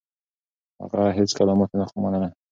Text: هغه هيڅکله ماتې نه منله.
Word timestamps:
هغه 0.81 1.01
هيڅکله 1.17 1.53
ماتې 1.59 1.75
نه 1.79 1.85
منله. 2.03 2.29